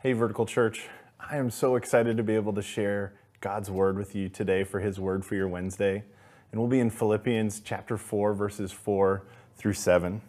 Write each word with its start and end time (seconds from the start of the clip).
Hey, 0.00 0.12
Vertical 0.12 0.46
Church. 0.46 0.86
I 1.18 1.38
am 1.38 1.50
so 1.50 1.74
excited 1.74 2.16
to 2.18 2.22
be 2.22 2.36
able 2.36 2.52
to 2.52 2.62
share 2.62 3.14
God's 3.40 3.68
word 3.68 3.96
with 3.96 4.14
you 4.14 4.28
today 4.28 4.62
for 4.62 4.78
his 4.78 5.00
word 5.00 5.24
for 5.24 5.34
your 5.34 5.48
Wednesday. 5.48 6.04
And 6.52 6.60
we'll 6.60 6.70
be 6.70 6.78
in 6.78 6.88
Philippians 6.88 7.58
chapter 7.58 7.96
4, 7.96 8.32
verses 8.32 8.70
4 8.70 9.24
through 9.56 9.72
7. 9.72 10.20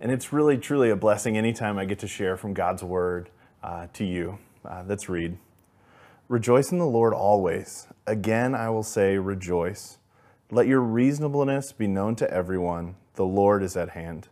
And 0.00 0.12
it's 0.12 0.32
really, 0.32 0.56
truly 0.56 0.88
a 0.88 0.94
blessing 0.94 1.36
anytime 1.36 1.80
I 1.80 1.84
get 1.84 1.98
to 1.98 2.06
share 2.06 2.36
from 2.36 2.54
God's 2.54 2.84
word 2.84 3.28
uh, 3.60 3.88
to 3.94 4.04
you. 4.04 4.38
Uh, 4.64 4.84
let's 4.86 5.08
read. 5.08 5.36
Rejoice 6.28 6.70
in 6.70 6.78
the 6.78 6.86
Lord 6.86 7.12
always. 7.12 7.88
Again, 8.06 8.54
I 8.54 8.70
will 8.70 8.84
say, 8.84 9.18
rejoice. 9.18 9.98
Let 10.48 10.68
your 10.68 10.80
reasonableness 10.80 11.72
be 11.72 11.88
known 11.88 12.14
to 12.14 12.30
everyone. 12.30 12.94
The 13.14 13.26
Lord 13.26 13.64
is 13.64 13.76
at 13.76 13.88
hand. 13.88 14.28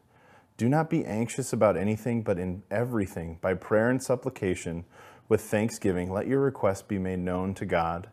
Do 0.61 0.68
not 0.68 0.90
be 0.90 1.06
anxious 1.06 1.54
about 1.54 1.79
anything, 1.79 2.20
but 2.20 2.38
in 2.38 2.64
everything, 2.70 3.38
by 3.40 3.54
prayer 3.54 3.88
and 3.88 4.02
supplication, 4.02 4.84
with 5.27 5.41
thanksgiving, 5.41 6.12
let 6.12 6.27
your 6.27 6.41
requests 6.41 6.82
be 6.82 6.98
made 6.98 7.20
known 7.20 7.55
to 7.55 7.64
God. 7.64 8.10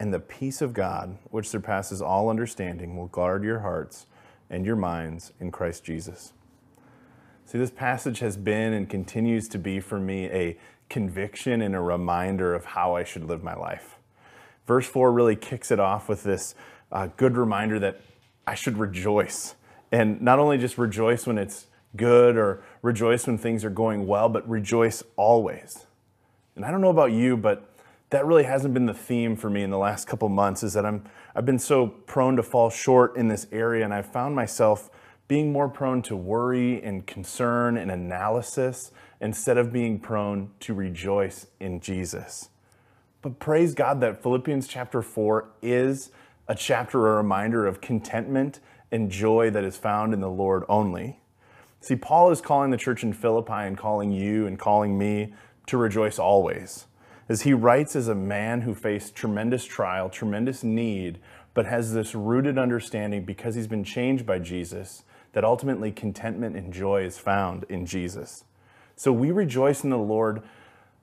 And 0.00 0.12
the 0.12 0.18
peace 0.18 0.60
of 0.60 0.72
God, 0.72 1.18
which 1.30 1.48
surpasses 1.48 2.02
all 2.02 2.30
understanding, 2.30 2.96
will 2.96 3.06
guard 3.06 3.44
your 3.44 3.60
hearts 3.60 4.06
and 4.50 4.66
your 4.66 4.74
minds 4.74 5.32
in 5.38 5.52
Christ 5.52 5.84
Jesus. 5.84 6.32
See, 7.44 7.58
this 7.58 7.70
passage 7.70 8.18
has 8.18 8.36
been 8.36 8.72
and 8.72 8.90
continues 8.90 9.46
to 9.50 9.58
be 9.60 9.78
for 9.78 10.00
me 10.00 10.24
a 10.24 10.58
conviction 10.90 11.62
and 11.62 11.76
a 11.76 11.80
reminder 11.80 12.54
of 12.54 12.64
how 12.64 12.96
I 12.96 13.04
should 13.04 13.22
live 13.22 13.44
my 13.44 13.54
life. 13.54 14.00
Verse 14.66 14.88
4 14.88 15.12
really 15.12 15.36
kicks 15.36 15.70
it 15.70 15.78
off 15.78 16.08
with 16.08 16.24
this 16.24 16.56
uh, 16.90 17.06
good 17.16 17.36
reminder 17.36 17.78
that 17.78 18.00
I 18.48 18.56
should 18.56 18.78
rejoice. 18.78 19.54
And 19.92 20.20
not 20.20 20.40
only 20.40 20.58
just 20.58 20.76
rejoice 20.76 21.24
when 21.24 21.38
it's 21.38 21.68
good 21.96 22.36
or 22.36 22.62
rejoice 22.82 23.26
when 23.26 23.38
things 23.38 23.64
are 23.64 23.70
going 23.70 24.06
well, 24.06 24.28
but 24.28 24.48
rejoice 24.48 25.02
always. 25.16 25.86
And 26.56 26.64
I 26.64 26.70
don't 26.70 26.80
know 26.80 26.90
about 26.90 27.12
you, 27.12 27.36
but 27.36 27.70
that 28.10 28.26
really 28.26 28.44
hasn't 28.44 28.74
been 28.74 28.86
the 28.86 28.94
theme 28.94 29.34
for 29.34 29.50
me 29.50 29.62
in 29.62 29.70
the 29.70 29.78
last 29.78 30.06
couple 30.06 30.28
months 30.28 30.62
is 30.62 30.74
that 30.74 30.86
I'm 30.86 31.04
I've 31.34 31.44
been 31.44 31.58
so 31.58 31.88
prone 31.88 32.36
to 32.36 32.44
fall 32.44 32.70
short 32.70 33.16
in 33.16 33.26
this 33.26 33.48
area 33.50 33.84
and 33.84 33.92
I've 33.92 34.06
found 34.06 34.36
myself 34.36 34.88
being 35.26 35.50
more 35.50 35.68
prone 35.68 36.02
to 36.02 36.14
worry 36.14 36.82
and 36.82 37.06
concern 37.06 37.76
and 37.76 37.90
analysis 37.90 38.92
instead 39.20 39.58
of 39.58 39.72
being 39.72 39.98
prone 39.98 40.50
to 40.60 40.74
rejoice 40.74 41.46
in 41.58 41.80
Jesus. 41.80 42.50
But 43.22 43.38
praise 43.38 43.74
God 43.74 44.00
that 44.00 44.22
Philippians 44.22 44.68
chapter 44.68 45.00
4 45.00 45.48
is 45.62 46.10
a 46.46 46.54
chapter, 46.54 47.08
a 47.08 47.16
reminder 47.16 47.66
of 47.66 47.80
contentment 47.80 48.60
and 48.92 49.10
joy 49.10 49.50
that 49.50 49.64
is 49.64 49.76
found 49.76 50.12
in 50.12 50.20
the 50.20 50.30
Lord 50.30 50.62
only. 50.68 51.18
See, 51.84 51.96
Paul 51.96 52.30
is 52.30 52.40
calling 52.40 52.70
the 52.70 52.78
church 52.78 53.02
in 53.02 53.12
Philippi 53.12 53.52
and 53.52 53.76
calling 53.76 54.10
you 54.10 54.46
and 54.46 54.58
calling 54.58 54.96
me 54.96 55.34
to 55.66 55.76
rejoice 55.76 56.18
always. 56.18 56.86
As 57.28 57.42
he 57.42 57.52
writes 57.52 57.94
as 57.94 58.08
a 58.08 58.14
man 58.14 58.62
who 58.62 58.74
faced 58.74 59.14
tremendous 59.14 59.66
trial, 59.66 60.08
tremendous 60.08 60.64
need, 60.64 61.18
but 61.52 61.66
has 61.66 61.92
this 61.92 62.14
rooted 62.14 62.56
understanding 62.56 63.26
because 63.26 63.54
he's 63.54 63.66
been 63.66 63.84
changed 63.84 64.24
by 64.24 64.38
Jesus 64.38 65.04
that 65.34 65.44
ultimately 65.44 65.92
contentment 65.92 66.56
and 66.56 66.72
joy 66.72 67.02
is 67.02 67.18
found 67.18 67.66
in 67.68 67.84
Jesus. 67.84 68.44
So 68.96 69.12
we 69.12 69.30
rejoice 69.30 69.84
in 69.84 69.90
the 69.90 69.98
Lord 69.98 70.42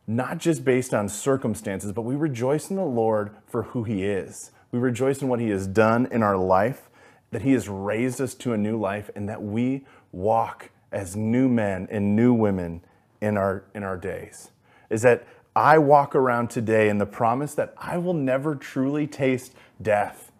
not 0.08 0.40
just 0.40 0.66
based 0.66 0.96
on 0.96 1.10
circumstances, 1.10 1.92
but 1.92 2.02
we 2.02 2.16
rejoice 2.16 2.72
in 2.72 2.76
the 2.76 2.84
Lord 2.84 3.36
for 3.46 3.62
who 3.62 3.84
he 3.84 4.04
is. 4.04 4.50
We 4.72 4.80
rejoice 4.80 5.22
in 5.22 5.28
what 5.28 5.40
he 5.40 5.50
has 5.50 5.68
done 5.68 6.08
in 6.08 6.24
our 6.24 6.38
life, 6.38 6.90
that 7.30 7.44
he 7.44 7.52
has 7.52 7.70
raised 7.70 8.20
us 8.20 8.34
to 8.34 8.54
a 8.54 8.58
new 8.58 8.80
life, 8.80 9.12
and 9.16 9.30
that 9.30 9.44
we 9.44 9.86
walk 10.12 10.70
as 10.92 11.16
new 11.16 11.48
men 11.48 11.88
and 11.90 12.16
new 12.16 12.34
women 12.34 12.82
in 13.22 13.38
our, 13.38 13.64
in 13.74 13.84
our 13.84 13.98
days. 13.98 14.52
Is 14.90 15.04
that 15.04 15.26
I 15.56 15.78
walk 15.78 16.16
around 16.16 16.50
today 16.50 16.90
in 16.90 16.98
the 16.98 17.06
promise 17.06 17.54
that 17.56 17.74
I 17.78 17.98
will 17.98 18.14
never 18.14 18.56
truly 18.56 19.08
taste 19.08 19.54
death. 19.82 20.32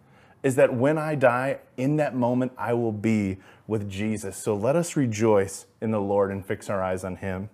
Is 0.42 0.56
that 0.56 0.74
when 0.74 0.98
I 0.98 1.14
die, 1.14 1.58
in 1.76 1.96
that 1.96 2.14
moment, 2.14 2.52
I 2.58 2.72
will 2.74 2.92
be 2.92 3.38
with 3.66 3.88
Jesus. 3.88 4.36
So 4.36 4.56
let 4.56 4.74
us 4.74 4.96
rejoice 4.96 5.66
in 5.80 5.90
the 5.90 6.00
Lord 6.00 6.30
and 6.30 6.44
fix 6.44 6.68
our 6.68 6.82
eyes 6.82 7.04
on 7.04 7.16
Him. 7.16 7.48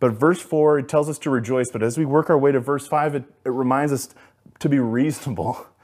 But 0.00 0.12
verse 0.12 0.40
4, 0.40 0.80
it 0.80 0.88
tells 0.88 1.08
us 1.08 1.18
to 1.20 1.30
rejoice. 1.30 1.70
But 1.70 1.82
as 1.82 1.96
we 1.96 2.04
work 2.04 2.28
our 2.28 2.38
way 2.38 2.52
to 2.52 2.60
verse 2.60 2.86
5, 2.86 3.14
it, 3.14 3.24
it 3.44 3.50
reminds 3.50 3.92
us 3.92 4.08
to 4.58 4.68
be 4.68 4.78
reasonable. 4.78 5.66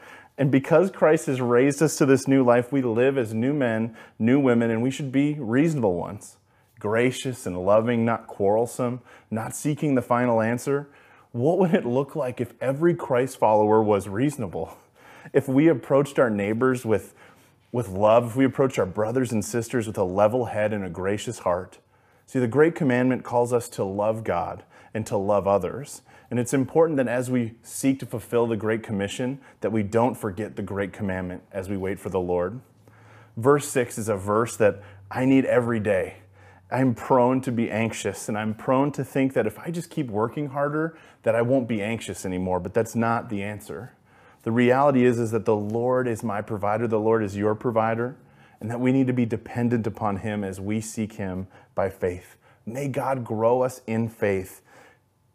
And 0.42 0.50
because 0.50 0.90
Christ 0.90 1.26
has 1.26 1.40
raised 1.40 1.80
us 1.84 1.96
to 1.98 2.04
this 2.04 2.26
new 2.26 2.42
life, 2.42 2.72
we 2.72 2.82
live 2.82 3.16
as 3.16 3.32
new 3.32 3.54
men, 3.54 3.96
new 4.18 4.40
women, 4.40 4.72
and 4.72 4.82
we 4.82 4.90
should 4.90 5.12
be 5.12 5.34
reasonable 5.34 5.94
ones 5.94 6.36
gracious 6.80 7.46
and 7.46 7.64
loving, 7.64 8.04
not 8.04 8.26
quarrelsome, 8.26 9.00
not 9.30 9.54
seeking 9.54 9.94
the 9.94 10.02
final 10.02 10.40
answer. 10.40 10.88
What 11.30 11.60
would 11.60 11.72
it 11.72 11.86
look 11.86 12.16
like 12.16 12.40
if 12.40 12.54
every 12.60 12.92
Christ 12.92 13.38
follower 13.38 13.80
was 13.84 14.08
reasonable? 14.08 14.76
If 15.32 15.46
we 15.46 15.68
approached 15.68 16.18
our 16.18 16.28
neighbors 16.28 16.84
with, 16.84 17.14
with 17.70 17.86
love, 17.86 18.30
if 18.30 18.34
we 18.34 18.44
approached 18.44 18.80
our 18.80 18.86
brothers 18.86 19.30
and 19.30 19.44
sisters 19.44 19.86
with 19.86 19.96
a 19.96 20.02
level 20.02 20.46
head 20.46 20.72
and 20.72 20.84
a 20.84 20.90
gracious 20.90 21.38
heart. 21.38 21.78
See, 22.26 22.40
the 22.40 22.48
Great 22.48 22.74
Commandment 22.74 23.22
calls 23.22 23.52
us 23.52 23.68
to 23.68 23.84
love 23.84 24.24
God 24.24 24.64
and 24.92 25.06
to 25.06 25.16
love 25.16 25.46
others. 25.46 26.02
And 26.32 26.40
it's 26.40 26.54
important 26.54 26.96
that 26.96 27.08
as 27.08 27.30
we 27.30 27.52
seek 27.62 27.98
to 27.98 28.06
fulfill 28.06 28.46
the 28.46 28.56
Great 28.56 28.82
Commission, 28.82 29.38
that 29.60 29.70
we 29.70 29.82
don't 29.82 30.14
forget 30.14 30.56
the 30.56 30.62
Great 30.62 30.90
Commandment 30.90 31.42
as 31.52 31.68
we 31.68 31.76
wait 31.76 32.00
for 32.00 32.08
the 32.08 32.18
Lord. 32.18 32.58
Verse 33.36 33.68
6 33.68 33.98
is 33.98 34.08
a 34.08 34.16
verse 34.16 34.56
that 34.56 34.80
I 35.10 35.26
need 35.26 35.44
every 35.44 35.78
day. 35.78 36.22
I'm 36.70 36.94
prone 36.94 37.42
to 37.42 37.52
be 37.52 37.70
anxious 37.70 38.30
and 38.30 38.38
I'm 38.38 38.54
prone 38.54 38.92
to 38.92 39.04
think 39.04 39.34
that 39.34 39.46
if 39.46 39.58
I 39.58 39.70
just 39.70 39.90
keep 39.90 40.06
working 40.06 40.48
harder, 40.48 40.96
that 41.22 41.34
I 41.34 41.42
won't 41.42 41.68
be 41.68 41.82
anxious 41.82 42.24
anymore, 42.24 42.60
but 42.60 42.72
that's 42.72 42.94
not 42.94 43.28
the 43.28 43.42
answer. 43.42 43.92
The 44.44 44.52
reality 44.52 45.04
is, 45.04 45.18
is 45.18 45.32
that 45.32 45.44
the 45.44 45.54
Lord 45.54 46.08
is 46.08 46.22
my 46.22 46.40
provider, 46.40 46.88
the 46.88 46.98
Lord 46.98 47.22
is 47.22 47.36
your 47.36 47.54
provider, 47.54 48.16
and 48.58 48.70
that 48.70 48.80
we 48.80 48.90
need 48.90 49.06
to 49.06 49.12
be 49.12 49.26
dependent 49.26 49.86
upon 49.86 50.16
Him 50.16 50.44
as 50.44 50.58
we 50.58 50.80
seek 50.80 51.12
Him 51.12 51.46
by 51.74 51.90
faith. 51.90 52.36
May 52.64 52.88
God 52.88 53.22
grow 53.22 53.60
us 53.60 53.82
in 53.86 54.08
faith 54.08 54.62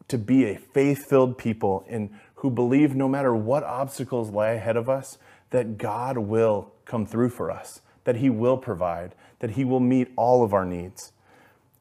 to 0.08 0.18
be 0.18 0.46
a 0.46 0.58
faith 0.58 1.06
filled 1.06 1.38
people 1.38 1.86
and 1.90 2.10
who 2.36 2.50
believe 2.50 2.96
no 2.96 3.08
matter 3.08 3.36
what 3.36 3.64
obstacles 3.64 4.30
lie 4.30 4.52
ahead 4.52 4.78
of 4.78 4.90
us, 4.90 5.18
that 5.50 5.78
God 5.78 6.18
will 6.18 6.72
come 6.86 7.06
through 7.06 7.30
for 7.30 7.50
us, 7.50 7.82
that 8.04 8.18
He 8.18 8.30
will 8.30 8.58
provide, 8.58 9.16
that 9.40 9.52
He 9.52 9.66
will 9.66 9.80
meet 9.80 10.12
all 10.16 10.44
of 10.44 10.54
our 10.54 10.66
needs, 10.66 11.12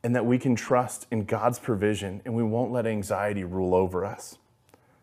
and 0.03 0.15
that 0.15 0.27
we 0.27 0.39
can 0.39 0.55
trust 0.55 1.07
in 1.11 1.25
God's 1.25 1.59
provision 1.59 2.23
and 2.25 2.35
we 2.35 2.43
won't 2.43 2.73
let 2.73 2.87
anxiety 2.87 3.45
rule 3.45 3.75
over 3.75 4.05
us. 4.05 4.39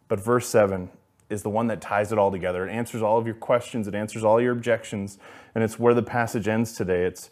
But 0.08 0.20
verse 0.20 0.48
7 0.48 0.90
is 1.30 1.44
the 1.44 1.50
one 1.50 1.68
that 1.68 1.82
ties 1.82 2.12
it 2.12 2.18
all 2.18 2.32
together. 2.32 2.68
It 2.68 2.72
answers 2.72 3.02
all 3.02 3.18
of 3.18 3.26
your 3.26 3.36
questions, 3.36 3.88
it 3.88 3.96
answers 3.96 4.24
all 4.24 4.40
your 4.40 4.54
objections, 4.54 5.18
and 5.54 5.64
it's 5.64 5.80
where 5.80 5.94
the 5.94 6.04
passage 6.04 6.48
ends 6.48 6.74
today. 6.74 7.04
It's 7.06 7.30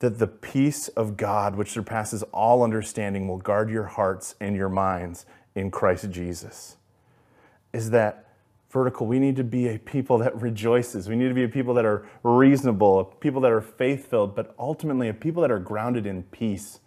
that 0.00 0.18
the 0.18 0.26
peace 0.26 0.88
of 0.88 1.16
God, 1.16 1.56
which 1.56 1.70
surpasses 1.70 2.22
all 2.24 2.62
understanding, 2.62 3.26
will 3.26 3.38
guard 3.38 3.70
your 3.70 3.84
hearts 3.84 4.34
and 4.40 4.54
your 4.54 4.68
minds 4.68 5.26
in 5.54 5.70
Christ 5.70 6.10
Jesus. 6.10 6.76
Is 7.72 7.90
that 7.90 8.26
vertical? 8.70 9.06
We 9.06 9.18
need 9.18 9.36
to 9.36 9.44
be 9.44 9.68
a 9.68 9.78
people 9.78 10.18
that 10.18 10.40
rejoices. 10.40 11.08
We 11.08 11.16
need 11.16 11.28
to 11.28 11.34
be 11.34 11.44
a 11.44 11.48
people 11.48 11.74
that 11.74 11.84
are 11.84 12.06
reasonable, 12.22 13.04
people 13.04 13.40
that 13.40 13.50
are 13.50 13.60
faith 13.60 14.08
filled, 14.08 14.36
but 14.36 14.54
ultimately 14.58 15.08
a 15.08 15.14
people 15.14 15.42
that 15.42 15.50
are 15.50 15.58
grounded 15.58 16.06
in 16.06 16.22
peace. 16.24 16.80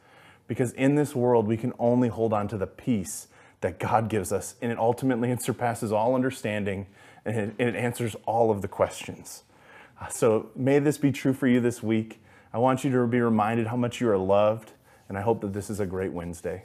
Because 0.47 0.71
in 0.73 0.95
this 0.95 1.15
world, 1.15 1.47
we 1.47 1.57
can 1.57 1.73
only 1.79 2.07
hold 2.07 2.33
on 2.33 2.47
to 2.49 2.57
the 2.57 2.67
peace 2.67 3.27
that 3.61 3.79
God 3.79 4.09
gives 4.09 4.31
us, 4.31 4.55
and 4.61 4.71
it 4.71 4.79
ultimately 4.79 5.31
it 5.31 5.41
surpasses 5.41 5.91
all 5.91 6.15
understanding 6.15 6.87
and 7.25 7.37
it, 7.37 7.55
and 7.59 7.69
it 7.69 7.75
answers 7.75 8.15
all 8.25 8.49
of 8.51 8.61
the 8.61 8.67
questions. 8.67 9.43
So 10.09 10.49
may 10.55 10.79
this 10.79 10.97
be 10.97 11.11
true 11.11 11.33
for 11.33 11.47
you 11.47 11.59
this 11.59 11.83
week. 11.83 12.19
I 12.53 12.57
want 12.57 12.83
you 12.83 12.91
to 12.91 13.07
be 13.07 13.21
reminded 13.21 13.67
how 13.67 13.77
much 13.77 14.01
you 14.01 14.09
are 14.09 14.17
loved, 14.17 14.73
and 15.07 15.17
I 15.17 15.21
hope 15.21 15.39
that 15.41 15.53
this 15.53 15.69
is 15.69 15.79
a 15.79 15.85
great 15.85 16.11
Wednesday. 16.11 16.63